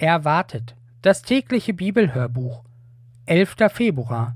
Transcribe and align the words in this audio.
Erwartet. 0.00 0.76
Das 1.02 1.20
tägliche 1.20 1.74
Bibelhörbuch. 1.74 2.64
11. 3.26 3.56
Februar. 3.70 4.34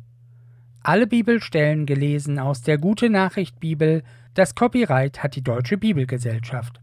Alle 0.83 1.06
Bibelstellen 1.06 1.87
gelesen 1.87 2.38
aus 2.38 2.60
der 2.60 2.76
Gute 2.76 3.08
Nachricht 3.08 3.61
Bibel. 3.61 4.03
Das 4.35 4.54
Copyright 4.54 5.22
hat 5.22 5.37
die 5.37 5.42
Deutsche 5.42 5.79
Bibelgesellschaft. 5.79 6.82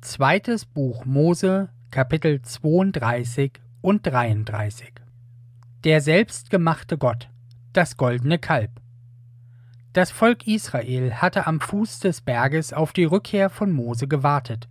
Zweites 0.00 0.64
Buch 0.64 1.04
Mose, 1.04 1.68
Kapitel 1.90 2.40
32 2.40 3.60
und 3.82 4.06
33. 4.06 4.94
Der 5.84 6.00
selbstgemachte 6.00 6.96
Gott. 6.96 7.28
Das 7.74 7.98
goldene 7.98 8.38
Kalb. 8.38 8.80
Das 9.92 10.10
Volk 10.10 10.46
Israel 10.46 11.16
hatte 11.16 11.46
am 11.46 11.60
Fuß 11.60 12.00
des 12.00 12.22
Berges 12.22 12.72
auf 12.72 12.94
die 12.94 13.04
Rückkehr 13.04 13.50
von 13.50 13.72
Mose 13.72 14.08
gewartet. 14.08 14.70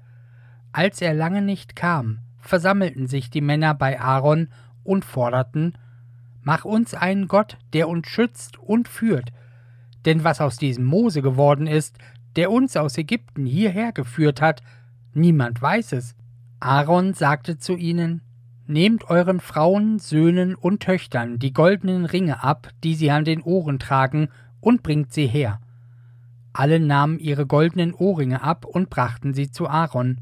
Als 0.71 0.99
er 0.99 1.13
lange 1.13 1.43
nicht 1.43 1.75
kam, 1.75 2.21
versammelten 2.47 3.07
sich 3.07 3.29
die 3.29 3.41
Männer 3.41 3.73
bei 3.73 3.99
Aaron 3.99 4.49
und 4.83 5.05
forderten 5.05 5.77
Mach 6.47 6.63
uns 6.63 6.93
einen 6.93 7.27
Gott, 7.27 7.57
der 7.73 7.89
uns 7.89 8.07
schützt 8.07 8.57
und 8.57 8.87
führt. 8.87 9.33
Denn 10.05 10.23
was 10.23 10.39
aus 10.39 10.55
diesem 10.55 10.85
Mose 10.85 11.21
geworden 11.21 11.67
ist, 11.67 11.97
der 12.37 12.51
uns 12.51 12.77
aus 12.77 12.97
Ägypten 12.97 13.45
hierher 13.45 13.91
geführt 13.91 14.39
hat, 14.39 14.63
niemand 15.13 15.61
weiß 15.61 15.91
es. 15.91 16.15
Aaron 16.61 17.13
sagte 17.13 17.57
zu 17.57 17.75
ihnen 17.75 18.21
Nehmt 18.65 19.09
euren 19.09 19.41
Frauen, 19.41 19.99
Söhnen 19.99 20.55
und 20.55 20.83
Töchtern 20.83 21.37
die 21.37 21.51
goldenen 21.51 22.05
Ringe 22.05 22.43
ab, 22.45 22.69
die 22.81 22.95
sie 22.95 23.11
an 23.11 23.25
den 23.25 23.41
Ohren 23.41 23.77
tragen, 23.77 24.29
und 24.61 24.83
bringt 24.83 25.11
sie 25.11 25.27
her. 25.27 25.59
Alle 26.53 26.79
nahmen 26.79 27.19
ihre 27.19 27.45
goldenen 27.45 27.93
Ohrringe 27.93 28.41
ab 28.41 28.63
und 28.63 28.89
brachten 28.89 29.33
sie 29.33 29.51
zu 29.51 29.67
Aaron. 29.67 30.21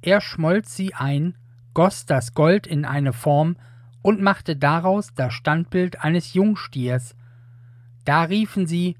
Er 0.00 0.20
schmolz 0.20 0.76
sie 0.76 0.94
ein, 0.94 1.34
goss 1.74 2.06
das 2.06 2.34
Gold 2.34 2.66
in 2.66 2.84
eine 2.84 3.12
Form 3.12 3.56
und 4.02 4.20
machte 4.20 4.56
daraus 4.56 5.14
das 5.14 5.32
Standbild 5.32 6.02
eines 6.02 6.34
Jungstiers. 6.34 7.14
Da 8.04 8.24
riefen 8.24 8.66
sie 8.66 8.96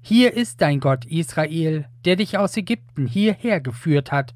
Hier 0.00 0.34
ist 0.34 0.60
dein 0.60 0.80
Gott 0.80 1.04
Israel, 1.04 1.86
der 2.04 2.16
dich 2.16 2.38
aus 2.38 2.56
Ägypten 2.56 3.06
hierher 3.06 3.60
geführt 3.60 4.12
hat. 4.12 4.34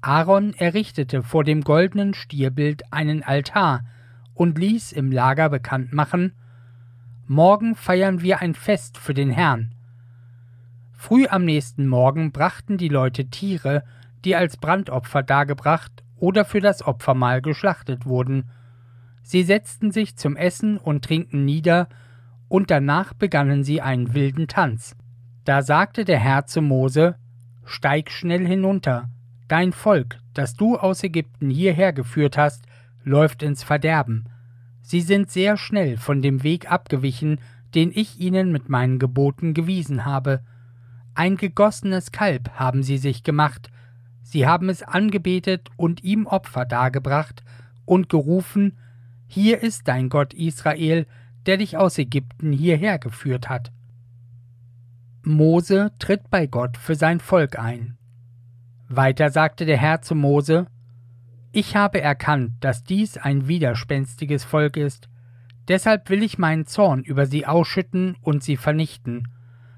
Aaron 0.00 0.54
errichtete 0.54 1.22
vor 1.22 1.44
dem 1.44 1.62
goldenen 1.62 2.14
Stierbild 2.14 2.92
einen 2.92 3.22
Altar 3.22 3.84
und 4.34 4.58
ließ 4.58 4.92
im 4.92 5.10
Lager 5.10 5.48
bekannt 5.48 5.92
machen 5.92 6.32
Morgen 7.28 7.74
feiern 7.74 8.22
wir 8.22 8.40
ein 8.40 8.54
Fest 8.54 8.98
für 8.98 9.12
den 9.12 9.30
Herrn. 9.30 9.74
Früh 10.92 11.26
am 11.26 11.44
nächsten 11.44 11.88
Morgen 11.88 12.30
brachten 12.30 12.78
die 12.78 12.88
Leute 12.88 13.28
Tiere, 13.28 13.82
die 14.24 14.36
als 14.36 14.56
Brandopfer 14.56 15.24
dargebracht 15.24 16.04
oder 16.16 16.44
für 16.44 16.60
das 16.60 16.86
Opfermahl 16.86 17.42
geschlachtet 17.42 18.06
wurden. 18.06 18.50
Sie 19.22 19.42
setzten 19.42 19.90
sich 19.90 20.16
zum 20.16 20.36
Essen 20.36 20.78
und 20.78 21.04
Trinken 21.04 21.44
nieder, 21.44 21.88
und 22.48 22.70
danach 22.70 23.12
begannen 23.12 23.64
sie 23.64 23.82
einen 23.82 24.14
wilden 24.14 24.46
Tanz. 24.46 24.96
Da 25.44 25.62
sagte 25.62 26.04
der 26.04 26.18
Herr 26.18 26.46
zu 26.46 26.62
Mose 26.62 27.16
Steig 27.64 28.10
schnell 28.12 28.46
hinunter, 28.46 29.10
dein 29.48 29.72
Volk, 29.72 30.18
das 30.34 30.54
du 30.54 30.76
aus 30.76 31.02
Ägypten 31.02 31.50
hierher 31.50 31.92
geführt 31.92 32.38
hast, 32.38 32.64
läuft 33.02 33.42
ins 33.42 33.64
Verderben. 33.64 34.28
Sie 34.82 35.00
sind 35.00 35.30
sehr 35.30 35.56
schnell 35.56 35.96
von 35.96 36.22
dem 36.22 36.44
Weg 36.44 36.70
abgewichen, 36.70 37.40
den 37.74 37.90
ich 37.92 38.20
ihnen 38.20 38.52
mit 38.52 38.68
meinen 38.68 39.00
Geboten 39.00 39.52
gewiesen 39.52 40.04
habe. 40.04 40.40
Ein 41.14 41.36
gegossenes 41.36 42.12
Kalb 42.12 42.50
haben 42.54 42.84
sie 42.84 42.98
sich 42.98 43.24
gemacht, 43.24 43.70
sie 44.26 44.46
haben 44.46 44.68
es 44.68 44.82
angebetet 44.82 45.68
und 45.76 46.02
ihm 46.02 46.26
Opfer 46.26 46.64
dargebracht 46.64 47.44
und 47.84 48.08
gerufen, 48.08 48.76
Hier 49.28 49.62
ist 49.62 49.86
dein 49.86 50.08
Gott 50.08 50.34
Israel, 50.34 51.06
der 51.46 51.58
dich 51.58 51.76
aus 51.76 51.96
Ägypten 51.96 52.52
hierher 52.52 52.98
geführt 52.98 53.48
hat. 53.48 53.70
Mose 55.22 55.92
tritt 55.98 56.28
bei 56.28 56.46
Gott 56.46 56.76
für 56.76 56.96
sein 56.96 57.20
Volk 57.20 57.58
ein. 57.58 57.98
Weiter 58.88 59.30
sagte 59.30 59.64
der 59.64 59.76
Herr 59.76 60.02
zu 60.02 60.14
Mose, 60.14 60.66
Ich 61.52 61.76
habe 61.76 62.00
erkannt, 62.00 62.52
dass 62.60 62.82
dies 62.82 63.16
ein 63.18 63.46
widerspenstiges 63.46 64.44
Volk 64.44 64.76
ist, 64.76 65.08
deshalb 65.68 66.10
will 66.10 66.22
ich 66.24 66.38
meinen 66.38 66.66
Zorn 66.66 67.02
über 67.02 67.26
sie 67.26 67.46
ausschütten 67.46 68.16
und 68.20 68.42
sie 68.42 68.56
vernichten, 68.56 69.28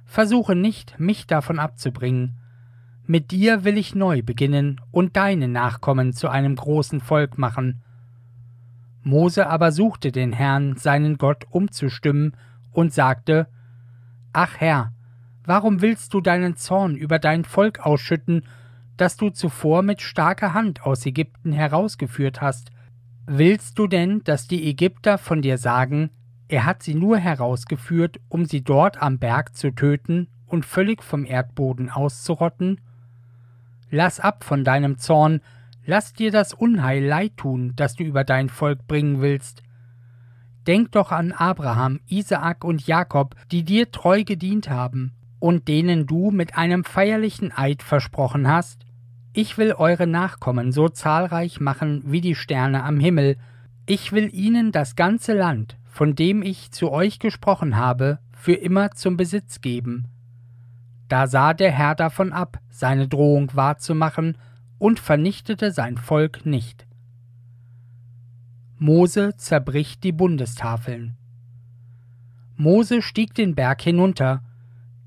Versuche 0.06 0.54
nicht, 0.54 0.98
mich 0.98 1.26
davon 1.26 1.58
abzubringen. 1.58 2.38
Mit 3.10 3.30
dir 3.30 3.64
will 3.64 3.78
ich 3.78 3.94
neu 3.94 4.20
beginnen 4.20 4.82
und 4.90 5.16
deine 5.16 5.48
Nachkommen 5.48 6.12
zu 6.12 6.28
einem 6.28 6.56
großen 6.56 7.00
Volk 7.00 7.38
machen. 7.38 7.82
Mose 9.02 9.46
aber 9.48 9.72
suchte 9.72 10.12
den 10.12 10.34
Herrn, 10.34 10.76
seinen 10.76 11.16
Gott, 11.16 11.46
umzustimmen 11.48 12.36
und 12.70 12.92
sagte, 12.92 13.48
Ach 14.34 14.56
Herr, 14.58 14.92
warum 15.46 15.80
willst 15.80 16.12
du 16.12 16.20
deinen 16.20 16.56
Zorn 16.56 16.96
über 16.96 17.18
dein 17.18 17.44
Volk 17.44 17.78
ausschütten, 17.80 18.42
das 18.98 19.16
du 19.16 19.30
zuvor 19.30 19.80
mit 19.80 20.02
starker 20.02 20.52
Hand 20.52 20.82
aus 20.82 21.06
Ägypten 21.06 21.52
herausgeführt 21.52 22.42
hast? 22.42 22.72
Willst 23.24 23.78
du 23.78 23.86
denn, 23.86 24.22
dass 24.24 24.48
die 24.48 24.68
Ägypter 24.68 25.16
von 25.16 25.40
dir 25.40 25.56
sagen, 25.56 26.10
er 26.48 26.66
hat 26.66 26.82
sie 26.82 26.94
nur 26.94 27.16
herausgeführt, 27.16 28.20
um 28.28 28.44
sie 28.44 28.62
dort 28.62 29.00
am 29.00 29.18
Berg 29.18 29.56
zu 29.56 29.70
töten 29.70 30.28
und 30.44 30.66
völlig 30.66 31.02
vom 31.02 31.24
Erdboden 31.24 31.88
auszurotten? 31.88 32.82
Lass 33.90 34.20
ab 34.20 34.44
von 34.44 34.64
deinem 34.64 34.98
Zorn, 34.98 35.40
lass 35.84 36.12
dir 36.12 36.30
das 36.30 36.52
Unheil 36.52 37.04
leid 37.04 37.36
tun, 37.36 37.72
das 37.76 37.94
du 37.94 38.04
über 38.04 38.24
dein 38.24 38.48
Volk 38.48 38.86
bringen 38.86 39.20
willst. 39.20 39.62
Denk 40.66 40.92
doch 40.92 41.12
an 41.12 41.32
Abraham, 41.32 42.00
Isaak 42.06 42.64
und 42.64 42.86
Jakob, 42.86 43.34
die 43.50 43.64
dir 43.64 43.90
treu 43.90 44.24
gedient 44.24 44.68
haben 44.68 45.12
und 45.38 45.68
denen 45.68 46.06
du 46.06 46.30
mit 46.30 46.56
einem 46.58 46.84
feierlichen 46.84 47.56
Eid 47.56 47.82
versprochen 47.82 48.48
hast. 48.48 48.84
Ich 49.32 49.56
will 49.56 49.72
eure 49.72 50.06
Nachkommen 50.06 50.72
so 50.72 50.88
zahlreich 50.88 51.60
machen 51.60 52.02
wie 52.04 52.20
die 52.20 52.34
Sterne 52.34 52.82
am 52.82 53.00
Himmel, 53.00 53.36
ich 53.86 54.12
will 54.12 54.28
ihnen 54.34 54.70
das 54.70 54.96
ganze 54.96 55.32
Land, 55.32 55.78
von 55.86 56.14
dem 56.14 56.42
ich 56.42 56.72
zu 56.72 56.90
euch 56.92 57.18
gesprochen 57.18 57.76
habe, 57.76 58.18
für 58.32 58.52
immer 58.52 58.90
zum 58.90 59.16
Besitz 59.16 59.62
geben. 59.62 60.08
Da 61.08 61.26
sah 61.26 61.54
der 61.54 61.72
Herr 61.72 61.94
davon 61.94 62.32
ab, 62.32 62.58
seine 62.70 63.08
Drohung 63.08 63.50
wahrzumachen, 63.54 64.36
und 64.78 65.00
vernichtete 65.00 65.72
sein 65.72 65.96
Volk 65.96 66.46
nicht. 66.46 66.86
Mose 68.76 69.34
zerbricht 69.36 70.04
die 70.04 70.12
Bundestafeln. 70.12 71.16
Mose 72.54 73.02
stieg 73.02 73.34
den 73.34 73.54
Berg 73.56 73.82
hinunter. 73.82 74.44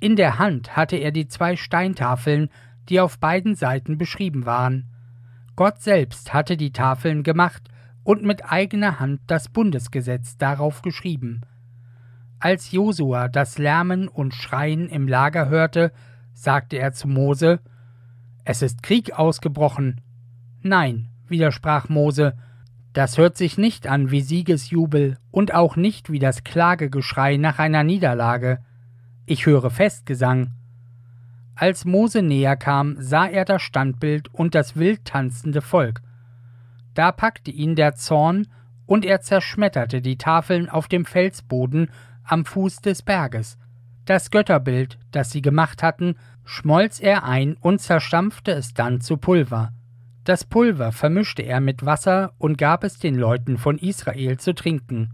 In 0.01 0.15
der 0.15 0.39
Hand 0.39 0.75
hatte 0.75 0.97
er 0.97 1.11
die 1.11 1.27
zwei 1.27 1.55
Steintafeln, 1.55 2.49
die 2.89 2.99
auf 2.99 3.19
beiden 3.19 3.55
Seiten 3.55 3.97
beschrieben 3.97 4.45
waren. 4.45 4.89
Gott 5.55 5.81
selbst 5.81 6.33
hatte 6.33 6.57
die 6.57 6.71
Tafeln 6.71 7.23
gemacht 7.23 7.69
und 8.03 8.23
mit 8.23 8.51
eigener 8.51 8.99
Hand 8.99 9.21
das 9.27 9.47
Bundesgesetz 9.47 10.37
darauf 10.37 10.81
geschrieben. 10.81 11.41
Als 12.43 12.71
Josua 12.71 13.27
das 13.27 13.59
Lärmen 13.59 14.07
und 14.07 14.33
Schreien 14.33 14.89
im 14.89 15.07
Lager 15.07 15.47
hörte, 15.47 15.91
sagte 16.33 16.77
er 16.77 16.91
zu 16.91 17.07
Mose: 17.07 17.59
Es 18.43 18.63
ist 18.63 18.81
Krieg 18.81 19.13
ausgebrochen. 19.13 20.01
Nein, 20.63 21.09
widersprach 21.27 21.87
Mose, 21.87 22.33
das 22.93 23.19
hört 23.19 23.37
sich 23.37 23.59
nicht 23.59 23.85
an 23.85 24.09
wie 24.09 24.21
Siegesjubel 24.21 25.19
und 25.29 25.53
auch 25.53 25.75
nicht 25.75 26.11
wie 26.11 26.17
das 26.17 26.43
Klagegeschrei 26.43 27.37
nach 27.37 27.59
einer 27.59 27.83
Niederlage. 27.83 28.57
Ich 29.27 29.45
höre 29.45 29.69
Festgesang. 29.69 30.49
Als 31.53 31.85
Mose 31.85 32.23
näher 32.23 32.57
kam, 32.57 32.95
sah 32.97 33.27
er 33.27 33.45
das 33.45 33.61
Standbild 33.61 34.33
und 34.33 34.55
das 34.55 34.75
wild 34.75 35.05
tanzende 35.05 35.61
Volk. 35.61 36.01
Da 36.95 37.11
packte 37.11 37.51
ihn 37.51 37.75
der 37.75 37.93
Zorn, 37.93 38.47
und 38.87 39.05
er 39.05 39.21
zerschmetterte 39.21 40.01
die 40.01 40.17
Tafeln 40.17 40.67
auf 40.67 40.89
dem 40.89 41.05
Felsboden 41.05 41.91
am 42.31 42.45
Fuß 42.45 42.77
des 42.77 43.01
Berges. 43.01 43.57
Das 44.05 44.31
Götterbild, 44.31 44.97
das 45.11 45.31
sie 45.31 45.41
gemacht 45.41 45.83
hatten, 45.83 46.15
schmolz 46.45 46.99
er 46.99 47.25
ein 47.25 47.55
und 47.57 47.81
zerstampfte 47.81 48.51
es 48.51 48.73
dann 48.73 49.01
zu 49.01 49.17
Pulver. 49.17 49.73
Das 50.23 50.45
Pulver 50.45 50.91
vermischte 50.91 51.41
er 51.41 51.59
mit 51.59 51.85
Wasser 51.85 52.33
und 52.37 52.57
gab 52.57 52.83
es 52.83 52.99
den 52.99 53.15
Leuten 53.15 53.57
von 53.57 53.77
Israel 53.77 54.37
zu 54.37 54.53
trinken. 54.53 55.13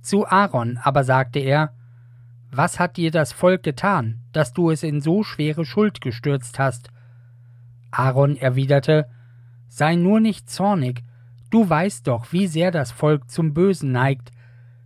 Zu 0.00 0.26
Aaron 0.26 0.78
aber 0.82 1.02
sagte 1.02 1.40
er, 1.40 1.72
Was 2.50 2.78
hat 2.78 2.96
dir 2.96 3.10
das 3.10 3.32
Volk 3.32 3.62
getan, 3.62 4.20
dass 4.32 4.52
du 4.52 4.70
es 4.70 4.82
in 4.82 5.00
so 5.00 5.24
schwere 5.24 5.64
Schuld 5.64 6.00
gestürzt 6.00 6.58
hast? 6.58 6.90
Aaron 7.90 8.36
erwiderte, 8.36 9.08
Sei 9.66 9.96
nur 9.96 10.20
nicht 10.20 10.48
zornig, 10.48 11.02
du 11.50 11.68
weißt 11.68 12.06
doch, 12.06 12.32
wie 12.32 12.46
sehr 12.46 12.70
das 12.70 12.92
Volk 12.92 13.30
zum 13.30 13.54
Bösen 13.54 13.92
neigt. 13.92 14.30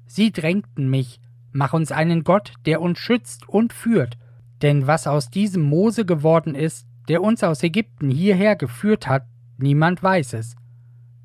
Sie 0.06 0.32
drängten 0.32 0.90
mich, 0.90 1.20
mach 1.52 1.72
uns 1.72 1.92
einen 1.92 2.24
Gott, 2.24 2.54
der 2.66 2.80
uns 2.80 2.98
schützt 2.98 3.48
und 3.48 3.72
führt, 3.72 4.18
denn 4.62 4.86
was 4.86 5.06
aus 5.06 5.30
diesem 5.30 5.62
Mose 5.62 6.04
geworden 6.04 6.54
ist, 6.54 6.86
der 7.08 7.22
uns 7.22 7.42
aus 7.42 7.62
Ägypten 7.62 8.10
hierher 8.10 8.56
geführt 8.56 9.08
hat, 9.08 9.26
niemand 9.58 10.02
weiß 10.02 10.34
es. 10.34 10.56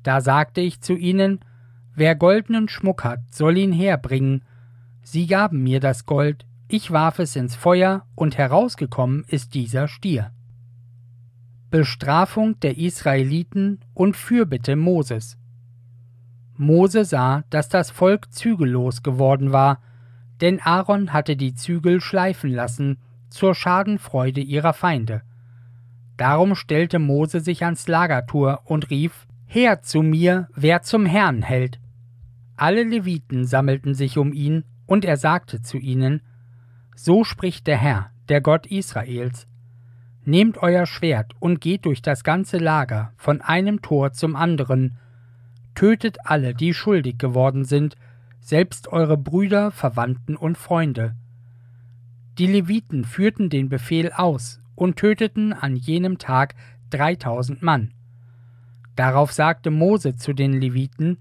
Da 0.02 0.20
sagte 0.20 0.60
ich 0.60 0.80
zu 0.80 0.94
ihnen, 0.94 1.40
Wer 1.94 2.14
goldenen 2.14 2.68
Schmuck 2.68 3.02
hat, 3.02 3.20
soll 3.30 3.58
ihn 3.58 3.72
herbringen. 3.72 4.44
Sie 5.02 5.26
gaben 5.26 5.64
mir 5.64 5.80
das 5.80 6.06
Gold, 6.06 6.46
ich 6.68 6.92
warf 6.92 7.18
es 7.18 7.34
ins 7.34 7.56
Feuer, 7.56 8.06
und 8.14 8.38
herausgekommen 8.38 9.24
ist 9.26 9.54
dieser 9.54 9.88
Stier. 9.88 10.30
Bestrafung 11.70 12.60
der 12.60 12.78
Israeliten 12.78 13.80
und 13.94 14.16
Fürbitte 14.16 14.76
Moses. 14.76 15.38
Mose 16.56 17.04
sah, 17.04 17.42
dass 17.50 17.68
das 17.68 17.90
Volk 17.90 18.32
zügellos 18.32 19.02
geworden 19.02 19.52
war, 19.52 19.80
denn 20.40 20.60
Aaron 20.60 21.12
hatte 21.12 21.36
die 21.36 21.54
Zügel 21.54 22.00
schleifen 22.00 22.50
lassen, 22.50 22.98
zur 23.30 23.54
Schadenfreude 23.54 24.40
ihrer 24.40 24.72
Feinde. 24.72 25.22
Darum 26.16 26.54
stellte 26.54 26.98
Mose 26.98 27.40
sich 27.40 27.64
ans 27.64 27.86
Lagertor 27.88 28.62
und 28.64 28.90
rief 28.90 29.26
Her 29.46 29.82
zu 29.82 30.02
mir, 30.02 30.48
wer 30.54 30.82
zum 30.82 31.06
Herrn 31.06 31.42
hält. 31.42 31.78
Alle 32.56 32.82
Leviten 32.82 33.46
sammelten 33.46 33.94
sich 33.94 34.18
um 34.18 34.32
ihn, 34.32 34.64
und 34.86 35.04
er 35.04 35.16
sagte 35.16 35.62
zu 35.62 35.78
ihnen 35.78 36.22
So 36.96 37.22
spricht 37.22 37.66
der 37.66 37.76
Herr, 37.76 38.10
der 38.28 38.40
Gott 38.40 38.66
Israels 38.66 39.46
Nehmt 40.24 40.58
euer 40.58 40.84
Schwert 40.84 41.32
und 41.40 41.60
geht 41.60 41.86
durch 41.86 42.02
das 42.02 42.24
ganze 42.24 42.58
Lager, 42.58 43.12
von 43.16 43.40
einem 43.40 43.80
Tor 43.80 44.12
zum 44.12 44.36
anderen, 44.36 44.98
tötet 45.74 46.18
alle, 46.24 46.54
die 46.54 46.74
schuldig 46.74 47.16
geworden 47.16 47.64
sind, 47.64 47.96
selbst 48.48 48.88
eure 48.88 49.18
Brüder, 49.18 49.70
Verwandten 49.70 50.34
und 50.34 50.56
Freunde. 50.56 51.14
Die 52.38 52.46
Leviten 52.46 53.04
führten 53.04 53.50
den 53.50 53.68
Befehl 53.68 54.10
aus 54.10 54.62
und 54.74 54.96
töteten 54.96 55.52
an 55.52 55.76
jenem 55.76 56.16
Tag 56.16 56.54
dreitausend 56.88 57.62
Mann. 57.62 57.92
Darauf 58.96 59.32
sagte 59.32 59.70
Mose 59.70 60.16
zu 60.16 60.32
den 60.32 60.58
Leviten, 60.58 61.18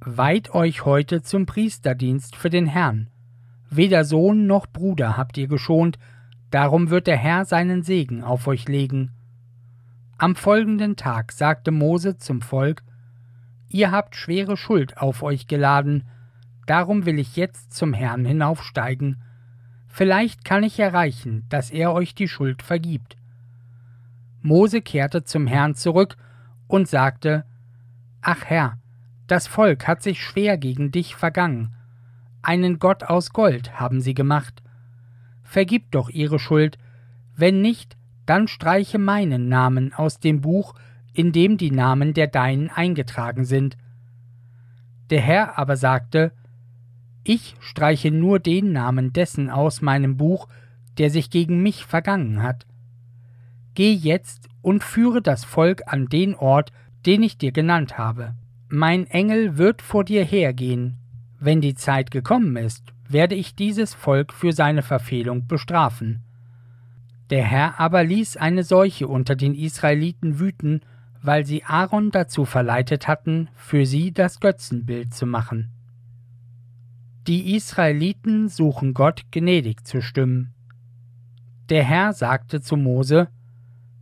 Weiht 0.00 0.54
euch 0.54 0.84
heute 0.84 1.22
zum 1.22 1.46
Priesterdienst 1.46 2.36
für 2.36 2.50
den 2.50 2.66
Herrn. 2.66 3.08
Weder 3.70 4.04
Sohn 4.04 4.46
noch 4.46 4.66
Bruder 4.66 5.16
habt 5.16 5.38
ihr 5.38 5.48
geschont, 5.48 5.98
Darum 6.50 6.90
wird 6.90 7.06
der 7.06 7.16
Herr 7.16 7.46
seinen 7.46 7.82
Segen 7.82 8.22
auf 8.22 8.46
euch 8.46 8.68
legen. 8.68 9.12
Am 10.18 10.36
folgenden 10.36 10.96
Tag 10.96 11.32
sagte 11.32 11.70
Mose 11.70 12.18
zum 12.18 12.42
Volk, 12.42 12.82
Ihr 13.70 13.90
habt 13.92 14.14
schwere 14.14 14.58
Schuld 14.58 14.98
auf 14.98 15.22
euch 15.22 15.46
geladen, 15.46 16.04
darum 16.70 17.04
will 17.04 17.18
ich 17.18 17.36
jetzt 17.36 17.74
zum 17.74 17.92
Herrn 17.92 18.24
hinaufsteigen. 18.24 19.22
Vielleicht 19.86 20.44
kann 20.44 20.62
ich 20.62 20.78
erreichen, 20.78 21.44
dass 21.48 21.70
er 21.70 21.92
euch 21.92 22.14
die 22.14 22.28
Schuld 22.28 22.62
vergibt. 22.62 23.16
Mose 24.40 24.80
kehrte 24.80 25.24
zum 25.24 25.46
Herrn 25.46 25.74
zurück 25.74 26.16
und 26.68 26.88
sagte, 26.88 27.44
Ach 28.22 28.44
Herr, 28.44 28.78
das 29.26 29.46
Volk 29.46 29.86
hat 29.86 30.02
sich 30.02 30.22
schwer 30.22 30.56
gegen 30.56 30.92
dich 30.92 31.14
vergangen. 31.14 31.74
Einen 32.42 32.78
Gott 32.78 33.04
aus 33.04 33.30
Gold 33.30 33.78
haben 33.78 34.00
sie 34.00 34.14
gemacht 34.14 34.62
vergib 35.50 35.90
doch 35.90 36.08
ihre 36.08 36.38
Schuld, 36.38 36.78
wenn 37.36 37.60
nicht, 37.60 37.96
dann 38.24 38.46
streiche 38.46 38.98
meinen 38.98 39.48
Namen 39.48 39.92
aus 39.92 40.20
dem 40.20 40.40
Buch, 40.40 40.74
in 41.12 41.32
dem 41.32 41.58
die 41.58 41.72
Namen 41.72 42.14
der 42.14 42.28
Deinen 42.28 42.70
eingetragen 42.70 43.44
sind. 43.44 43.76
Der 45.10 45.20
Herr 45.20 45.58
aber 45.58 45.76
sagte, 45.76 46.30
Ich 47.24 47.54
streiche 47.60 48.10
nur 48.10 48.38
den 48.38 48.72
Namen 48.72 49.12
dessen 49.12 49.50
aus 49.50 49.82
meinem 49.82 50.16
Buch, 50.16 50.48
der 50.98 51.10
sich 51.10 51.30
gegen 51.30 51.62
mich 51.62 51.84
vergangen 51.84 52.42
hat. 52.42 52.66
Geh 53.74 53.92
jetzt 53.92 54.48
und 54.62 54.82
führe 54.82 55.22
das 55.22 55.44
Volk 55.44 55.82
an 55.86 56.06
den 56.06 56.34
Ort, 56.34 56.72
den 57.06 57.22
ich 57.22 57.38
dir 57.38 57.52
genannt 57.52 57.98
habe. 57.98 58.34
Mein 58.68 59.06
Engel 59.06 59.58
wird 59.58 59.82
vor 59.82 60.04
dir 60.04 60.24
hergehen. 60.24 60.98
Wenn 61.38 61.60
die 61.60 61.74
Zeit 61.74 62.10
gekommen 62.10 62.56
ist, 62.56 62.92
werde 63.08 63.34
ich 63.34 63.54
dieses 63.54 63.94
Volk 63.94 64.32
für 64.32 64.52
seine 64.52 64.82
Verfehlung 64.82 65.46
bestrafen. 65.46 66.22
Der 67.30 67.44
Herr 67.44 67.80
aber 67.80 68.04
ließ 68.04 68.36
eine 68.36 68.62
Seuche 68.64 69.08
unter 69.08 69.36
den 69.36 69.54
Israeliten 69.54 70.38
wüten, 70.38 70.80
weil 71.22 71.46
sie 71.46 71.64
Aaron 71.64 72.10
dazu 72.10 72.44
verleitet 72.44 73.08
hatten, 73.08 73.48
für 73.54 73.86
sie 73.86 74.12
das 74.12 74.40
Götzenbild 74.40 75.14
zu 75.14 75.26
machen. 75.26 75.70
Die 77.26 77.54
Israeliten 77.54 78.48
suchen 78.48 78.94
Gott 78.94 79.24
gnädig 79.30 79.86
zu 79.86 80.00
stimmen. 80.00 80.54
Der 81.68 81.84
Herr 81.84 82.12
sagte 82.12 82.60
zu 82.60 82.76
Mose, 82.76 83.28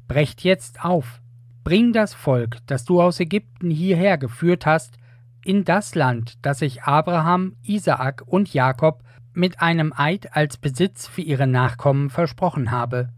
Brecht 0.07 0.43
jetzt 0.43 0.85
auf, 0.85 1.21
bring 1.65 1.93
das 1.93 2.15
Volk, 2.15 2.59
das 2.67 2.85
du 2.85 3.03
aus 3.03 3.21
Ägypten 3.21 3.71
hierher 3.71 4.17
geführt 4.19 4.65
hast, 4.67 4.99
in 5.45 5.65
das 5.65 5.95
Land, 5.95 6.39
das 6.43 6.63
ich 6.63 6.85
Abraham, 6.85 7.57
Isaak 7.63 8.23
und 8.27 8.55
Jakob 8.55 9.03
mit 9.35 9.61
einem 9.61 9.93
Eid 9.95 10.35
als 10.35 10.57
Besitz 10.57 11.07
für 11.07 11.23
ihre 11.23 11.47
Nachkommen 11.47 12.11
versprochen 12.11 12.71
habe. 12.71 13.09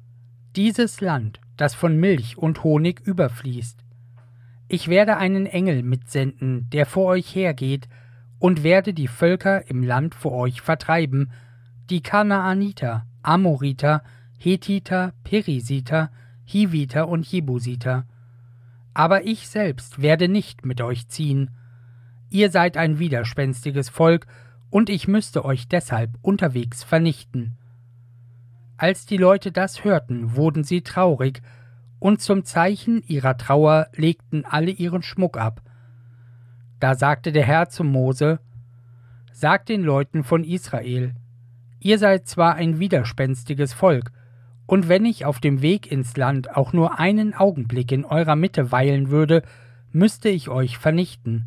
Dieses 0.57 1.01
Land, 1.01 1.41
das 1.57 1.75
von 1.75 1.97
Milch 1.99 2.39
und 2.39 2.65
Honig 2.65 3.01
überfließt. 3.01 3.85
Ich 4.69 4.89
werde 4.89 5.17
einen 5.17 5.47
Engel 5.47 5.83
mitsenden, 5.83 6.69
der 6.71 6.87
vor 6.87 7.07
euch 7.07 7.35
hergeht, 7.35 7.89
und 8.41 8.65
werde 8.65 8.93
die 8.93 9.07
Völker 9.07 9.71
im 9.71 9.85
Land 9.85 10.17
vor 10.17 10.33
euch 10.33 10.61
vertreiben, 10.61 11.31
die 11.91 12.03
Kanaaniter, 12.03 13.07
Amoriter, 13.23 14.03
Hethiter, 14.37 15.13
Perisiter, 15.23 16.11
Hiviter 16.45 17.07
und 17.07 17.25
Jebusiter. 17.31 18.07
Aber 18.95 19.25
ich 19.25 19.47
selbst 19.47 20.03
werde 20.03 20.27
nicht 20.27 20.67
mit 20.67 20.81
euch 20.81 21.07
ziehen, 21.07 21.51
Ihr 22.31 22.53
seid 22.53 22.77
ein 22.77 23.01
widerspenstiges 23.01 23.89
Volk, 23.89 24.27
und 24.71 24.89
ich 24.89 25.09
müsste 25.09 25.45
euch 25.45 25.67
deshalb 25.67 26.13
unterwegs 26.23 26.85
vernichten. 26.85 27.59
Als 28.77 29.05
die 29.05 29.17
Leute 29.17 29.51
das 29.51 29.83
hörten, 29.83 30.37
wurden 30.37 30.63
sie 30.63 30.83
traurig, 30.83 31.43
und 31.99 32.23
zum 32.23 32.45
Zeichen 32.45 33.03
ihrer 33.03 33.37
Trauer 33.37 33.89
legten 33.97 34.45
alle 34.45 34.71
ihren 34.71 35.03
Schmuck 35.03 35.37
ab. 35.37 35.61
Da 36.81 36.95
sagte 36.95 37.31
der 37.31 37.45
Herr 37.45 37.69
zu 37.69 37.85
Mose, 37.85 38.41
Sagt 39.33 39.69
den 39.69 39.83
Leuten 39.83 40.25
von 40.25 40.45
Israel, 40.45 41.15
ihr 41.79 41.99
seid 41.99 42.27
zwar 42.27 42.57
ein 42.57 42.79
widerspenstiges 42.79 43.73
Volk, 43.73 44.13
und 44.67 44.89
wenn 44.89 45.05
ich 45.05 45.25
auf 45.25 45.41
dem 45.41 45.63
Weg 45.63 45.91
ins 45.91 46.17
Land 46.17 46.57
auch 46.57 46.73
nur 46.73 46.99
einen 46.99 47.35
Augenblick 47.35 47.91
in 47.93 48.05
eurer 48.05 48.37
Mitte 48.37 48.71
weilen 48.71 49.11
würde, 49.11 49.43
müsste 49.93 50.29
ich 50.29 50.49
euch 50.49 50.79
vernichten. 50.79 51.47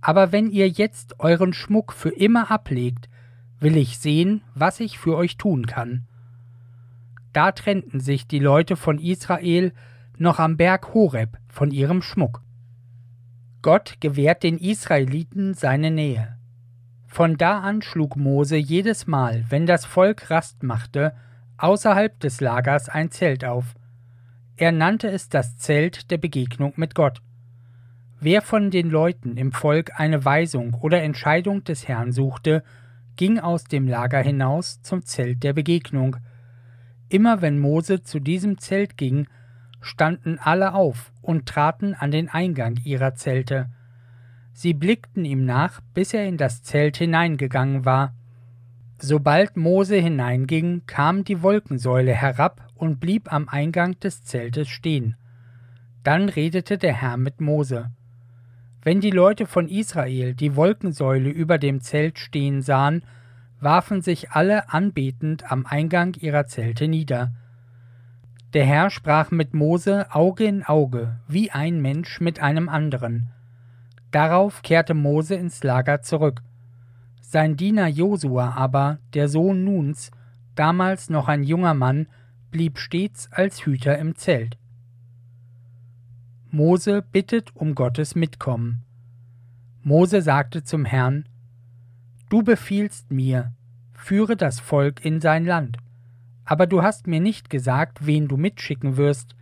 Aber 0.00 0.32
wenn 0.32 0.50
ihr 0.50 0.68
jetzt 0.68 1.20
euren 1.20 1.52
Schmuck 1.52 1.92
für 1.92 2.08
immer 2.08 2.50
ablegt, 2.50 3.08
will 3.60 3.76
ich 3.76 3.98
sehen, 3.98 4.42
was 4.54 4.80
ich 4.80 4.98
für 4.98 5.16
euch 5.16 5.36
tun 5.36 5.66
kann. 5.66 6.06
Da 7.32 7.52
trennten 7.52 8.00
sich 8.00 8.26
die 8.26 8.40
Leute 8.40 8.76
von 8.76 8.98
Israel 8.98 9.72
noch 10.18 10.38
am 10.38 10.56
Berg 10.56 10.94
Horeb 10.94 11.38
von 11.48 11.70
ihrem 11.70 12.02
Schmuck. 12.02 12.42
Gott 13.62 13.98
gewährt 14.00 14.42
den 14.42 14.58
Israeliten 14.58 15.54
seine 15.54 15.92
Nähe. 15.92 16.36
Von 17.06 17.36
da 17.36 17.60
an 17.60 17.80
schlug 17.80 18.16
Mose 18.16 18.56
jedes 18.56 19.06
Mal, 19.06 19.44
wenn 19.50 19.66
das 19.66 19.86
Volk 19.86 20.30
Rast 20.30 20.64
machte, 20.64 21.14
außerhalb 21.58 22.18
des 22.18 22.40
Lagers 22.40 22.88
ein 22.88 23.12
Zelt 23.12 23.44
auf. 23.44 23.76
Er 24.56 24.72
nannte 24.72 25.08
es 25.08 25.28
das 25.28 25.58
Zelt 25.58 26.10
der 26.10 26.18
Begegnung 26.18 26.72
mit 26.74 26.96
Gott. 26.96 27.22
Wer 28.18 28.42
von 28.42 28.72
den 28.72 28.90
Leuten 28.90 29.36
im 29.36 29.52
Volk 29.52 29.92
eine 29.98 30.24
Weisung 30.24 30.74
oder 30.74 31.00
Entscheidung 31.02 31.62
des 31.62 31.86
Herrn 31.86 32.10
suchte, 32.10 32.64
ging 33.14 33.38
aus 33.38 33.64
dem 33.64 33.86
Lager 33.86 34.20
hinaus 34.20 34.82
zum 34.82 35.04
Zelt 35.04 35.44
der 35.44 35.52
Begegnung. 35.52 36.16
Immer 37.08 37.42
wenn 37.42 37.60
Mose 37.60 38.02
zu 38.02 38.18
diesem 38.18 38.58
Zelt 38.58 38.96
ging, 38.96 39.28
standen 39.80 40.38
alle 40.40 40.74
auf 40.74 41.11
und 41.22 41.46
traten 41.46 41.94
an 41.94 42.10
den 42.10 42.28
Eingang 42.28 42.78
ihrer 42.84 43.14
Zelte. 43.14 43.70
Sie 44.52 44.74
blickten 44.74 45.24
ihm 45.24 45.46
nach, 45.46 45.80
bis 45.94 46.12
er 46.12 46.26
in 46.26 46.36
das 46.36 46.62
Zelt 46.62 46.98
hineingegangen 46.98 47.84
war. 47.84 48.14
Sobald 48.98 49.56
Mose 49.56 49.96
hineinging, 49.96 50.82
kam 50.86 51.24
die 51.24 51.42
Wolkensäule 51.42 52.12
herab 52.12 52.68
und 52.74 53.00
blieb 53.00 53.32
am 53.32 53.48
Eingang 53.48 53.98
des 54.00 54.22
Zeltes 54.24 54.68
stehen. 54.68 55.16
Dann 56.04 56.28
redete 56.28 56.78
der 56.78 56.92
Herr 56.92 57.16
mit 57.16 57.40
Mose. 57.40 57.90
Wenn 58.82 59.00
die 59.00 59.10
Leute 59.10 59.46
von 59.46 59.68
Israel 59.68 60.34
die 60.34 60.56
Wolkensäule 60.56 61.30
über 61.30 61.58
dem 61.58 61.80
Zelt 61.80 62.18
stehen 62.18 62.62
sahen, 62.62 63.04
warfen 63.60 64.02
sich 64.02 64.32
alle 64.32 64.70
anbetend 64.70 65.50
am 65.50 65.66
Eingang 65.66 66.14
ihrer 66.14 66.46
Zelte 66.46 66.88
nieder. 66.88 67.32
Der 68.52 68.66
Herr 68.66 68.90
sprach 68.90 69.30
mit 69.30 69.54
Mose 69.54 70.14
Auge 70.14 70.44
in 70.44 70.62
Auge, 70.62 71.18
wie 71.26 71.50
ein 71.50 71.80
Mensch 71.80 72.20
mit 72.20 72.40
einem 72.40 72.68
anderen. 72.68 73.30
Darauf 74.10 74.60
kehrte 74.60 74.92
Mose 74.92 75.36
ins 75.36 75.62
Lager 75.64 76.02
zurück. 76.02 76.42
Sein 77.22 77.56
Diener 77.56 77.86
Josua 77.86 78.50
aber, 78.50 78.98
der 79.14 79.28
Sohn 79.28 79.64
Nuns, 79.64 80.10
damals 80.54 81.08
noch 81.08 81.28
ein 81.28 81.44
junger 81.44 81.72
Mann, 81.72 82.08
blieb 82.50 82.78
stets 82.78 83.32
als 83.32 83.64
Hüter 83.64 83.98
im 83.98 84.16
Zelt. 84.16 84.58
Mose 86.50 87.00
bittet 87.00 87.56
um 87.56 87.74
Gottes 87.74 88.14
Mitkommen. 88.14 88.82
Mose 89.82 90.20
sagte 90.20 90.62
zum 90.62 90.84
Herrn, 90.84 91.24
Du 92.28 92.42
befiehlst 92.42 93.10
mir, 93.10 93.54
führe 93.94 94.36
das 94.36 94.60
Volk 94.60 95.02
in 95.02 95.22
sein 95.22 95.46
Land, 95.46 95.78
aber 96.44 96.66
du 96.66 96.82
hast 96.82 97.06
mir 97.06 97.20
nicht 97.20 97.50
gesagt, 97.50 98.06
wen 98.06 98.28
du 98.28 98.36
mitschicken 98.36 98.96
wirst, 98.96 99.34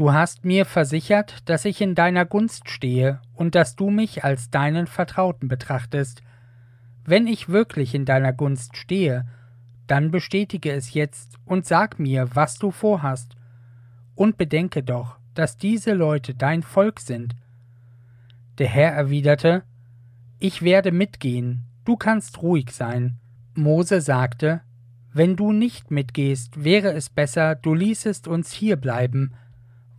Du 0.00 0.14
hast 0.14 0.46
mir 0.46 0.64
versichert, 0.64 1.46
dass 1.46 1.66
ich 1.66 1.82
in 1.82 1.94
deiner 1.94 2.24
Gunst 2.24 2.70
stehe 2.70 3.20
und 3.34 3.54
dass 3.54 3.76
du 3.76 3.90
mich 3.90 4.24
als 4.24 4.48
deinen 4.48 4.86
Vertrauten 4.86 5.46
betrachtest. 5.46 6.22
Wenn 7.04 7.26
ich 7.26 7.50
wirklich 7.50 7.94
in 7.94 8.06
deiner 8.06 8.32
Gunst 8.32 8.78
stehe, 8.78 9.26
dann 9.86 10.10
bestätige 10.10 10.72
es 10.72 10.94
jetzt 10.94 11.36
und 11.44 11.66
sag 11.66 11.98
mir, 11.98 12.34
was 12.34 12.56
du 12.56 12.70
vorhast. 12.70 13.36
Und 14.14 14.38
bedenke 14.38 14.82
doch, 14.82 15.18
dass 15.34 15.58
diese 15.58 15.92
Leute 15.92 16.34
dein 16.34 16.62
Volk 16.62 17.00
sind. 17.00 17.36
Der 18.56 18.68
Herr 18.68 18.92
erwiderte, 18.92 19.64
Ich 20.38 20.62
werde 20.62 20.92
mitgehen, 20.92 21.66
du 21.84 21.98
kannst 21.98 22.40
ruhig 22.40 22.70
sein. 22.70 23.18
Mose 23.54 24.00
sagte, 24.00 24.62
Wenn 25.12 25.36
du 25.36 25.52
nicht 25.52 25.90
mitgehst, 25.90 26.64
wäre 26.64 26.92
es 26.92 27.10
besser, 27.10 27.54
du 27.54 27.74
ließest 27.74 28.28
uns 28.28 28.52
hier 28.52 28.76
bleiben, 28.76 29.34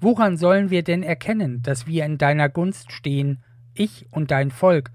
Woran 0.04 0.36
sollen 0.36 0.72
wir 0.72 0.84
denn 0.84 1.04
erkennen, 1.04 1.62
dass 1.62 1.86
wir 1.86 2.06
in 2.06 2.18
deiner 2.18 2.50
Gunst 2.50 2.92
stehen, 2.92 3.44
ich 3.76 4.08
und 4.10 4.32
dein 4.32 4.50
Volk? 4.50 4.92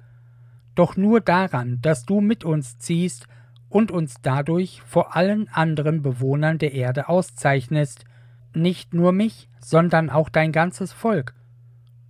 Doch 0.75 0.97
nur 0.97 1.21
daran, 1.21 1.79
dass 1.81 2.05
du 2.05 2.21
mit 2.21 2.45
uns 2.45 2.79
ziehst 2.79 3.29
und 3.69 3.93
uns 3.93 4.17
dadurch 4.21 4.83
vor 4.83 5.15
allen 5.15 5.49
anderen 5.49 6.03
Bewohnern 6.03 6.59
der 6.59 6.73
Erde 6.73 7.09
auszeichnest, 7.09 8.05
nicht 8.53 8.95
nur 8.95 9.13
mich, 9.13 9.49
sondern 9.61 10.11
auch 10.11 10.29
dein 10.29 10.51
ganzes 10.51 10.93
Volk. 10.93 11.35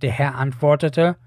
Der 0.01 0.11
Herr 0.11 0.33
antwortete, 0.33 1.17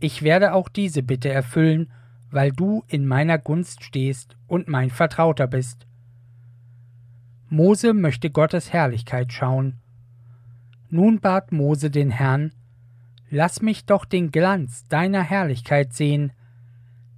Ich 0.00 0.22
werde 0.22 0.54
auch 0.54 0.70
diese 0.70 1.02
Bitte 1.02 1.28
erfüllen, 1.28 1.90
weil 2.30 2.52
du 2.52 2.84
in 2.88 3.06
meiner 3.06 3.36
Gunst 3.36 3.84
stehst 3.84 4.34
und 4.46 4.66
mein 4.66 4.88
Vertrauter 4.88 5.46
bist. 5.46 5.86
Mose 7.52 7.92
möchte 7.92 8.30
Gottes 8.30 8.72
Herrlichkeit 8.72 9.30
schauen, 9.30 9.74
nun 10.88 11.20
bat 11.20 11.52
Mose 11.52 11.90
den 11.90 12.10
Herrn, 12.10 12.52
Lass 13.28 13.60
mich 13.60 13.84
doch 13.84 14.06
den 14.06 14.30
Glanz 14.30 14.88
deiner 14.88 15.20
Herrlichkeit 15.22 15.92
sehen. 15.92 16.32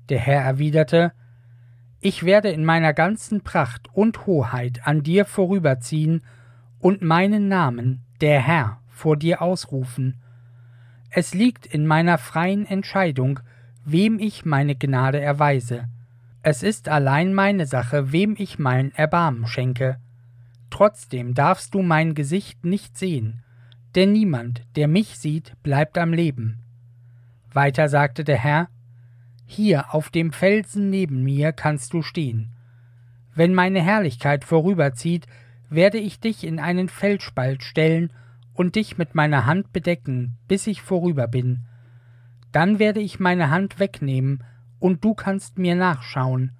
Der 0.08 0.18
Herr 0.18 0.42
erwiderte, 0.42 1.12
Ich 2.00 2.24
werde 2.24 2.48
in 2.50 2.64
meiner 2.64 2.92
ganzen 2.92 3.42
Pracht 3.42 3.88
und 3.92 4.26
Hoheit 4.26 4.80
an 4.84 5.04
dir 5.04 5.24
vorüberziehen 5.24 6.24
und 6.80 7.00
meinen 7.00 7.46
Namen, 7.46 8.02
der 8.20 8.40
Herr, 8.40 8.80
vor 8.88 9.16
dir 9.16 9.40
ausrufen. 9.40 10.20
Es 11.10 11.32
liegt 11.32 11.64
in 11.64 11.86
meiner 11.86 12.18
freien 12.18 12.66
Entscheidung, 12.66 13.38
wem 13.84 14.18
ich 14.18 14.44
meine 14.44 14.74
Gnade 14.74 15.20
erweise. 15.20 15.84
Es 16.42 16.64
ist 16.64 16.88
allein 16.88 17.34
meine 17.34 17.66
Sache, 17.66 18.10
wem 18.10 18.34
ich 18.36 18.58
mein 18.58 18.92
Erbarmen 18.96 19.46
schenke. 19.46 19.98
Trotzdem 20.74 21.34
darfst 21.34 21.72
du 21.72 21.82
mein 21.82 22.14
Gesicht 22.14 22.64
nicht 22.64 22.98
sehen, 22.98 23.44
denn 23.94 24.10
niemand, 24.10 24.64
der 24.74 24.88
mich 24.88 25.20
sieht, 25.20 25.52
bleibt 25.62 25.96
am 25.96 26.12
Leben. 26.12 26.64
Weiter 27.52 27.88
sagte 27.88 28.24
der 28.24 28.38
Herr, 28.38 28.66
Hier 29.46 29.94
auf 29.94 30.10
dem 30.10 30.32
Felsen 30.32 30.90
neben 30.90 31.22
mir 31.22 31.52
kannst 31.52 31.92
du 31.92 32.02
stehen. 32.02 32.56
Wenn 33.36 33.54
meine 33.54 33.80
Herrlichkeit 33.80 34.42
vorüberzieht, 34.42 35.28
werde 35.70 35.98
ich 35.98 36.18
dich 36.18 36.42
in 36.42 36.58
einen 36.58 36.88
Felsspalt 36.88 37.62
stellen 37.62 38.12
und 38.52 38.74
dich 38.74 38.98
mit 38.98 39.14
meiner 39.14 39.46
Hand 39.46 39.72
bedecken, 39.72 40.38
bis 40.48 40.66
ich 40.66 40.82
vorüber 40.82 41.28
bin. 41.28 41.66
Dann 42.50 42.80
werde 42.80 42.98
ich 42.98 43.20
meine 43.20 43.48
Hand 43.48 43.78
wegnehmen, 43.78 44.42
und 44.80 45.04
du 45.04 45.14
kannst 45.14 45.56
mir 45.56 45.76
nachschauen, 45.76 46.50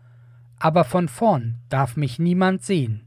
aber 0.60 0.84
von 0.84 1.08
vorn 1.08 1.56
darf 1.68 1.96
mich 1.96 2.20
niemand 2.20 2.62
sehen. 2.62 3.04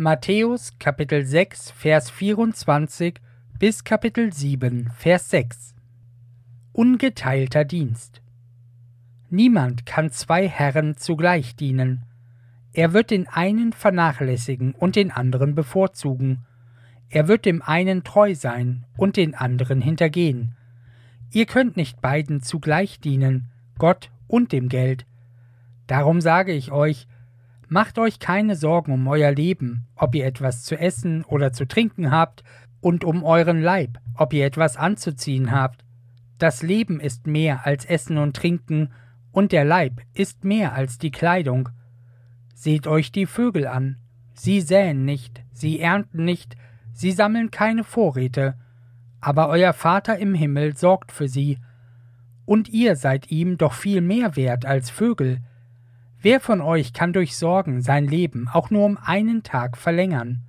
Matthäus 0.00 0.78
Kapitel 0.78 1.26
6 1.26 1.72
Vers 1.72 2.08
24 2.10 3.20
bis 3.58 3.82
Kapitel 3.82 4.32
7 4.32 4.92
Vers 4.96 5.28
6 5.30 5.74
Ungeteilter 6.72 7.64
Dienst 7.64 8.22
Niemand 9.28 9.86
kann 9.86 10.12
zwei 10.12 10.46
Herren 10.46 10.96
zugleich 10.96 11.56
dienen. 11.56 12.04
Er 12.72 12.92
wird 12.92 13.10
den 13.10 13.26
einen 13.26 13.72
vernachlässigen 13.72 14.72
und 14.72 14.94
den 14.94 15.10
anderen 15.10 15.56
bevorzugen. 15.56 16.46
Er 17.08 17.26
wird 17.26 17.44
dem 17.44 17.60
einen 17.60 18.04
treu 18.04 18.36
sein 18.36 18.86
und 18.96 19.16
den 19.16 19.34
anderen 19.34 19.80
hintergehen. 19.80 20.54
Ihr 21.32 21.46
könnt 21.46 21.76
nicht 21.76 22.00
beiden 22.00 22.40
zugleich 22.40 23.00
dienen, 23.00 23.50
Gott 23.78 24.12
und 24.28 24.52
dem 24.52 24.68
Geld. 24.68 25.06
Darum 25.88 26.20
sage 26.20 26.52
ich 26.52 26.70
euch, 26.70 27.08
Macht 27.68 27.98
euch 27.98 28.18
keine 28.18 28.56
Sorgen 28.56 28.92
um 28.92 29.06
euer 29.08 29.30
Leben, 29.30 29.86
ob 29.94 30.14
ihr 30.14 30.26
etwas 30.26 30.64
zu 30.64 30.78
essen 30.78 31.24
oder 31.24 31.52
zu 31.52 31.66
trinken 31.66 32.10
habt, 32.10 32.42
und 32.80 33.04
um 33.04 33.24
euren 33.24 33.60
Leib, 33.60 33.98
ob 34.14 34.32
ihr 34.32 34.46
etwas 34.46 34.76
anzuziehen 34.76 35.50
habt. 35.50 35.84
Das 36.38 36.62
Leben 36.62 37.00
ist 37.00 37.26
mehr 37.26 37.66
als 37.66 37.84
Essen 37.84 38.18
und 38.18 38.36
Trinken, 38.36 38.92
und 39.32 39.52
der 39.52 39.64
Leib 39.64 40.00
ist 40.14 40.44
mehr 40.44 40.72
als 40.72 40.98
die 40.98 41.10
Kleidung. 41.10 41.68
Seht 42.54 42.86
euch 42.86 43.12
die 43.12 43.26
Vögel 43.26 43.66
an. 43.66 43.98
Sie 44.34 44.60
säen 44.60 45.04
nicht, 45.04 45.42
sie 45.52 45.80
ernten 45.80 46.24
nicht, 46.24 46.56
sie 46.92 47.12
sammeln 47.12 47.50
keine 47.50 47.84
Vorräte, 47.84 48.54
aber 49.20 49.48
euer 49.48 49.72
Vater 49.72 50.18
im 50.18 50.34
Himmel 50.34 50.76
sorgt 50.76 51.12
für 51.12 51.28
sie. 51.28 51.58
Und 52.44 52.68
ihr 52.68 52.96
seid 52.96 53.30
ihm 53.30 53.58
doch 53.58 53.72
viel 53.72 54.00
mehr 54.00 54.36
wert 54.36 54.64
als 54.64 54.90
Vögel. 54.90 55.40
Wer 56.20 56.40
von 56.40 56.60
euch 56.60 56.92
kann 56.92 57.12
durch 57.12 57.36
Sorgen 57.36 57.80
sein 57.80 58.06
Leben 58.06 58.48
auch 58.52 58.70
nur 58.70 58.84
um 58.84 58.98
einen 58.98 59.44
Tag 59.44 59.76
verlängern? 59.76 60.40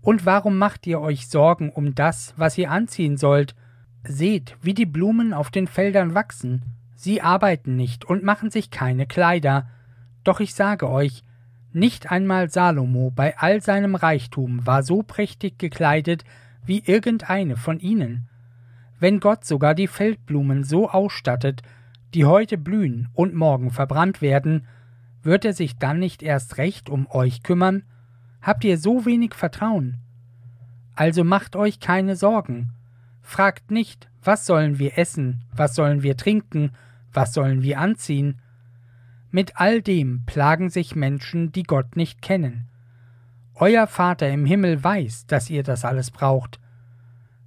Und 0.00 0.24
warum 0.24 0.56
macht 0.56 0.86
ihr 0.86 1.00
euch 1.00 1.28
Sorgen 1.28 1.70
um 1.70 1.94
das, 1.94 2.34
was 2.36 2.56
ihr 2.58 2.70
anziehen 2.70 3.16
sollt? 3.16 3.56
Seht, 4.04 4.56
wie 4.62 4.74
die 4.74 4.86
Blumen 4.86 5.32
auf 5.32 5.50
den 5.50 5.66
Feldern 5.66 6.14
wachsen. 6.14 6.62
Sie 6.94 7.22
arbeiten 7.22 7.76
nicht 7.76 8.04
und 8.04 8.22
machen 8.22 8.50
sich 8.50 8.70
keine 8.70 9.06
Kleider. 9.06 9.68
Doch 10.22 10.38
ich 10.38 10.54
sage 10.54 10.88
euch, 10.88 11.24
nicht 11.72 12.12
einmal 12.12 12.48
Salomo 12.48 13.10
bei 13.10 13.36
all 13.38 13.60
seinem 13.62 13.96
Reichtum 13.96 14.64
war 14.66 14.82
so 14.82 15.02
prächtig 15.02 15.58
gekleidet 15.58 16.24
wie 16.64 16.84
irgendeine 16.84 17.56
von 17.56 17.80
ihnen. 17.80 18.28
Wenn 19.00 19.18
Gott 19.18 19.44
sogar 19.44 19.74
die 19.74 19.88
Feldblumen 19.88 20.62
so 20.62 20.88
ausstattet, 20.88 21.62
die 22.14 22.24
heute 22.24 22.58
blühen 22.58 23.08
und 23.14 23.34
morgen 23.34 23.70
verbrannt 23.70 24.20
werden, 24.22 24.66
wird 25.22 25.44
er 25.44 25.52
sich 25.52 25.78
dann 25.78 25.98
nicht 25.98 26.22
erst 26.22 26.58
recht 26.58 26.90
um 26.90 27.06
euch 27.10 27.42
kümmern? 27.42 27.84
Habt 28.40 28.64
ihr 28.64 28.78
so 28.78 29.06
wenig 29.06 29.34
Vertrauen? 29.34 29.98
Also 30.94 31.24
macht 31.24 31.56
euch 31.56 31.80
keine 31.80 32.16
Sorgen. 32.16 32.70
Fragt 33.22 33.70
nicht, 33.70 34.10
was 34.22 34.46
sollen 34.46 34.78
wir 34.78 34.98
essen, 34.98 35.44
was 35.54 35.74
sollen 35.74 36.02
wir 36.02 36.16
trinken, 36.16 36.72
was 37.12 37.32
sollen 37.32 37.62
wir 37.62 37.78
anziehen. 37.78 38.40
Mit 39.30 39.58
all 39.60 39.80
dem 39.80 40.24
plagen 40.26 40.70
sich 40.70 40.94
Menschen, 40.94 41.52
die 41.52 41.62
Gott 41.62 41.96
nicht 41.96 42.20
kennen. 42.20 42.68
Euer 43.54 43.86
Vater 43.86 44.28
im 44.28 44.44
Himmel 44.44 44.82
weiß, 44.82 45.26
dass 45.26 45.50
ihr 45.50 45.62
das 45.62 45.84
alles 45.84 46.10
braucht. 46.10 46.58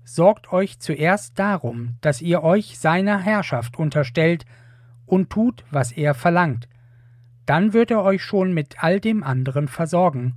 Sorgt 0.08 0.54
euch 0.54 0.80
zuerst 0.80 1.40
darum, 1.40 1.96
dass 2.02 2.22
ihr 2.22 2.44
euch 2.44 2.78
seiner 2.78 3.18
Herrschaft 3.18 3.78
unterstellt 3.78 4.46
und 5.08 5.32
tut, 5.32 5.66
was 5.72 5.92
er 5.92 6.14
verlangt, 6.14 6.70
dann 7.48 7.74
wird 7.74 7.90
er 7.90 8.04
euch 8.04 8.24
schon 8.24 8.54
mit 8.54 8.84
all 8.84 9.00
dem 9.00 9.24
anderen 9.24 9.68
versorgen. 9.68 10.36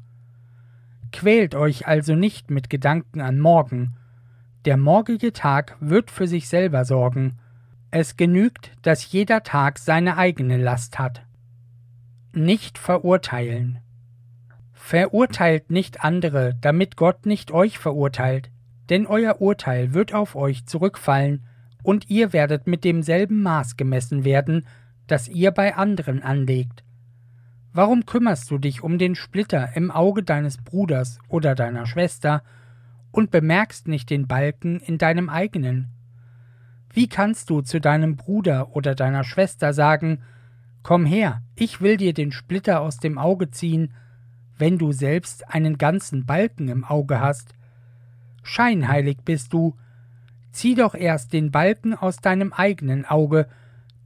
Quält 1.13 1.55
euch 1.55 1.87
also 1.87 2.15
nicht 2.15 2.51
mit 2.51 2.71
Gedanken 2.71 3.21
an 3.21 3.39
morgen, 3.39 3.95
der 4.65 4.79
morgige 4.79 5.35
Tag 5.35 5.77
wird 5.81 6.11
für 6.11 6.27
sich 6.27 6.49
selber 6.49 6.87
sorgen, 6.87 7.39
es 7.91 8.17
genügt, 8.17 8.73
dass 8.83 9.13
jeder 9.13 9.43
Tag 9.43 9.79
seine 9.79 10.17
eigene 10.17 10.57
Last 10.57 10.99
hat. 10.99 11.27
Nicht 12.33 12.79
verurteilen. 12.79 13.81
Verurteilt 14.73 15.71
nicht 15.71 16.05
andere, 16.05 16.55
damit 16.61 16.97
Gott 16.97 17.27
nicht 17.27 17.53
euch 17.53 17.79
verurteilt, 17.79 18.51
denn 18.91 19.07
euer 19.07 19.41
Urteil 19.41 19.95
wird 19.95 20.15
auf 20.15 20.37
euch 20.37 20.67
zurückfallen, 20.67 21.45
und 21.83 22.11
ihr 22.11 22.33
werdet 22.33 22.67
mit 22.67 22.85
demselben 22.85 23.43
Maß 23.43 23.77
gemessen 23.77 24.25
werden, 24.25 24.67
das 25.07 25.29
ihr 25.29 25.53
bei 25.53 25.77
anderen 25.77 26.23
anlegt. 26.23 26.85
Warum 27.73 28.05
kümmerst 28.05 28.51
du 28.51 28.59
dich 28.59 28.83
um 28.83 28.99
den 28.99 29.15
Splitter 29.15 29.77
im 29.77 29.91
Auge 29.91 30.23
deines 30.23 30.59
Bruders 30.59 31.19
oder 31.29 31.55
deiner 31.55 31.87
Schwester 31.87 32.43
und 33.13 33.31
bemerkst 33.31 33.89
nicht 33.89 34.11
den 34.11 34.27
Balken 34.27 34.81
in 34.81 34.99
deinem 34.99 35.29
eigenen? 35.29 35.89
Wie 36.93 37.09
kannst 37.09 37.51
du 37.51 37.61
zu 37.61 37.81
deinem 37.81 38.17
Bruder 38.17 38.75
oder 38.75 38.95
deiner 38.95 39.25
Schwester 39.25 39.73
sagen, 39.73 40.21
Komm 40.83 41.05
her, 41.05 41.43
ich 41.55 41.81
will 41.81 41.97
dir 41.97 42.15
den 42.15 42.33
Splitter 42.33 42.81
aus 42.81 42.97
dem 42.97 43.19
Auge 43.19 43.51
ziehen, 43.51 43.93
wenn 44.57 44.79
du 44.79 44.93
selbst 44.93 45.49
einen 45.53 45.77
ganzen 45.77 46.25
Balken 46.25 46.69
im 46.69 46.85
Auge 46.85 47.21
hast? 47.21 47.55
Scheinheilig 48.49 49.19
bist 49.25 49.53
du. 49.53 49.77
Zieh 50.51 50.75
doch 50.75 50.95
erst 50.95 51.33
den 51.33 51.51
Balken 51.51 51.95
aus 51.95 52.17
deinem 52.17 52.53
eigenen 52.53 53.05
Auge, 53.05 53.47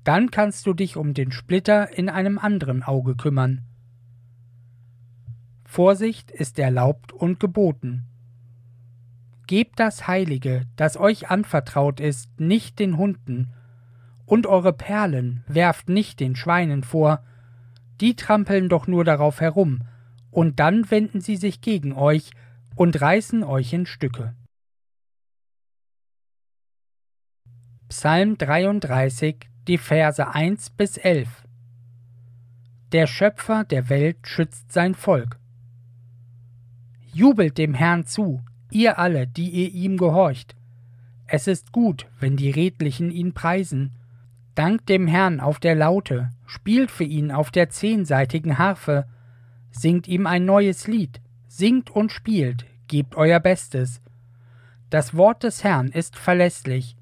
dann 0.05 0.31
kannst 0.31 0.67
du 0.67 0.75
dich 0.75 0.97
um 0.97 1.15
den 1.15 1.31
Splitter 1.31 1.97
in 1.97 2.09
einem 2.09 2.39
anderen 2.39 2.83
Auge 2.83 3.15
kümmern. 3.15 3.63
Vorsicht 5.65 6.31
ist 6.31 6.59
erlaubt 6.59 7.13
und 7.13 7.39
geboten. 7.39 8.05
Gebt 9.47 9.79
das 9.79 10.09
Heilige, 10.09 10.67
das 10.77 10.97
euch 10.97 11.31
anvertraut 11.31 12.01
ist, 12.01 12.41
nicht 12.41 12.79
den 12.79 12.97
Hunden, 12.97 13.53
und 14.27 14.47
eure 14.47 14.73
Perlen 14.73 15.45
werft 15.47 15.89
nicht 15.89 16.21
den 16.21 16.37
Schweinen 16.37 16.83
vor, 16.83 17.23
die 18.01 18.17
trampeln 18.17 18.69
doch 18.69 18.87
nur 18.87 19.05
darauf 19.05 19.41
herum, 19.41 19.83
und 20.31 20.59
dann 20.59 20.91
wenden 20.91 21.21
sie 21.21 21.37
sich 21.37 21.61
gegen 21.61 21.93
euch 21.93 22.33
und 22.77 23.01
reißen 23.01 23.45
euch 23.45 23.73
in 23.73 23.87
Stücke. 23.87 24.35
Psalm 27.89 28.39
33, 28.39 29.37
die 29.69 29.79
Verse 29.79 30.27
1 30.27 30.71
bis 30.71 30.97
11 30.97 31.29
Der 32.91 33.07
Schöpfer 33.07 33.65
der 33.65 33.89
Welt 33.89 34.27
schützt 34.27 34.73
sein 34.73 34.95
Volk. 34.95 35.39
Jubelt 37.13 37.59
dem 37.59 37.75
Herrn 37.75 38.07
zu, 38.07 38.43
ihr 38.71 38.99
alle, 38.99 39.27
die 39.27 39.51
ihr 39.51 39.71
ihm 39.71 39.99
gehorcht. 39.99 40.57
Es 41.27 41.47
ist 41.47 41.73
gut, 41.73 42.07
wenn 42.21 42.37
die 42.37 42.51
Redlichen 42.51 43.11
ihn 43.11 43.33
preisen. 43.33 43.93
Dankt 44.55 44.89
dem 44.91 45.07
Herrn 45.07 45.41
auf 45.41 45.61
der 45.61 45.75
Laute, 45.75 46.31
spielt 46.47 46.91
für 46.91 47.05
ihn 47.05 47.31
auf 47.31 47.51
der 47.51 47.71
zehnseitigen 47.71 48.59
Harfe, 48.59 49.07
singt 49.71 50.09
ihm 50.09 50.27
ein 50.27 50.45
neues 50.45 50.87
Lied, 50.87 51.22
singt 51.57 51.91
und 51.91 52.11
spielt, 52.11 52.65
gebt 52.89 53.15
euer 53.15 53.39
Bestes. 53.39 54.01
Das 54.89 55.15
Wort 55.15 55.43
des 55.43 55.63
Herrn 55.63 55.89
ist 55.89 56.17
verlässlich, 56.17 56.97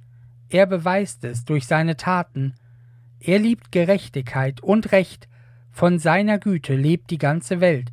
er 0.48 0.66
beweist 0.66 1.22
es 1.24 1.44
durch 1.44 1.66
seine 1.66 1.96
Taten. 1.96 2.54
Er 3.20 3.38
liebt 3.38 3.70
Gerechtigkeit 3.70 4.60
und 4.60 4.90
Recht, 4.90 5.28
von 5.70 6.00
seiner 6.00 6.38
Güte 6.38 6.74
lebt 6.74 7.10
die 7.10 7.18
ganze 7.18 7.60
Welt. 7.60 7.92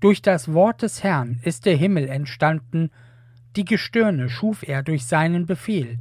Durch 0.00 0.20
das 0.20 0.52
Wort 0.52 0.82
des 0.82 1.04
Herrn 1.04 1.38
ist 1.44 1.66
der 1.66 1.76
Himmel 1.76 2.08
entstanden, 2.08 2.90
die 3.54 3.64
Gestirne 3.64 4.28
schuf 4.28 4.64
er 4.64 4.82
durch 4.82 5.06
seinen 5.06 5.46
Befehl. 5.46 6.00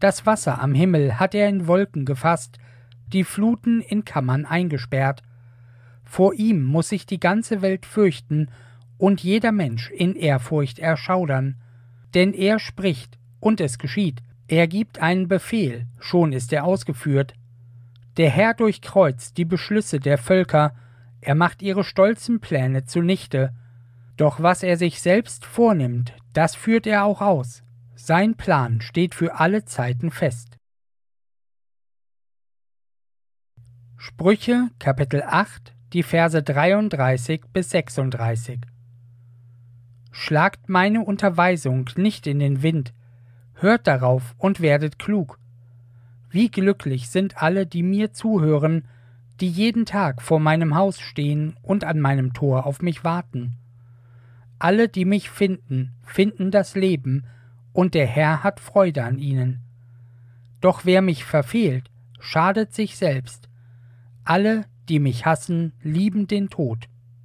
Das 0.00 0.24
Wasser 0.24 0.62
am 0.62 0.74
Himmel 0.74 1.20
hat 1.20 1.34
er 1.34 1.48
in 1.50 1.66
Wolken 1.66 2.06
gefasst, 2.06 2.58
die 3.12 3.24
Fluten 3.24 3.82
in 3.82 4.06
Kammern 4.06 4.46
eingesperrt. 4.46 5.22
Vor 6.12 6.34
ihm 6.34 6.62
muss 6.62 6.90
sich 6.90 7.06
die 7.06 7.18
ganze 7.18 7.62
Welt 7.62 7.86
fürchten 7.86 8.50
und 8.98 9.22
jeder 9.22 9.50
Mensch 9.50 9.90
in 9.90 10.14
Ehrfurcht 10.14 10.78
erschaudern. 10.78 11.56
Denn 12.12 12.34
er 12.34 12.58
spricht, 12.58 13.18
und 13.40 13.62
es 13.62 13.78
geschieht, 13.78 14.22
er 14.46 14.68
gibt 14.68 14.98
einen 14.98 15.26
Befehl, 15.26 15.86
schon 15.98 16.34
ist 16.34 16.52
er 16.52 16.64
ausgeführt. 16.64 17.32
Der 18.18 18.28
Herr 18.28 18.52
durchkreuzt 18.52 19.38
die 19.38 19.46
Beschlüsse 19.46 20.00
der 20.00 20.18
Völker, 20.18 20.74
er 21.22 21.34
macht 21.34 21.62
ihre 21.62 21.82
stolzen 21.82 22.40
Pläne 22.40 22.84
zunichte. 22.84 23.54
Doch 24.18 24.42
was 24.42 24.62
er 24.62 24.76
sich 24.76 25.00
selbst 25.00 25.46
vornimmt, 25.46 26.12
das 26.34 26.54
führt 26.54 26.86
er 26.86 27.04
auch 27.04 27.22
aus. 27.22 27.62
Sein 27.94 28.36
Plan 28.36 28.82
steht 28.82 29.14
für 29.14 29.40
alle 29.40 29.64
Zeiten 29.64 30.10
fest. 30.10 30.58
Sprüche 33.96 34.68
Kapitel 34.78 35.22
8, 35.22 35.72
die 35.92 36.02
Verse 36.02 36.42
33 36.42 37.42
bis 37.52 37.68
36 37.68 38.60
Schlagt 40.10 40.70
meine 40.70 41.02
Unterweisung 41.04 41.90
nicht 41.96 42.26
in 42.26 42.38
den 42.38 42.62
Wind, 42.62 42.94
hört 43.54 43.86
darauf 43.86 44.34
und 44.38 44.60
werdet 44.60 44.98
klug. 44.98 45.38
Wie 46.30 46.50
glücklich 46.50 47.10
sind 47.10 47.42
alle, 47.42 47.66
die 47.66 47.82
mir 47.82 48.12
zuhören, 48.12 48.88
die 49.40 49.48
jeden 49.48 49.84
Tag 49.84 50.22
vor 50.22 50.40
meinem 50.40 50.74
Haus 50.74 50.98
stehen 50.98 51.56
und 51.60 51.84
an 51.84 52.00
meinem 52.00 52.32
Tor 52.32 52.64
auf 52.64 52.80
mich 52.80 53.04
warten. 53.04 53.58
Alle, 54.58 54.88
die 54.88 55.04
mich 55.04 55.28
finden, 55.28 55.92
finden 56.02 56.50
das 56.50 56.74
Leben, 56.74 57.26
und 57.74 57.92
der 57.92 58.06
Herr 58.06 58.42
hat 58.42 58.60
Freude 58.60 59.04
an 59.04 59.18
ihnen. 59.18 59.60
Doch 60.62 60.84
wer 60.84 61.02
mich 61.02 61.24
verfehlt, 61.24 61.90
schadet 62.18 62.72
sich 62.72 62.96
selbst. 62.96 63.48
Alle, 64.24 64.64
die 64.88 64.98
mich 64.98 65.26
hassen, 65.26 65.72
lieben 65.82 66.26
den 66.26 66.48
Tod. 66.48 66.88